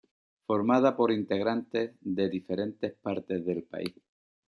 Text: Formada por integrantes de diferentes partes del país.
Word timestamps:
Formada 0.47 0.95
por 0.97 1.11
integrantes 1.11 1.91
de 2.01 2.27
diferentes 2.27 2.91
partes 3.03 3.45
del 3.45 3.61
país. 3.61 3.93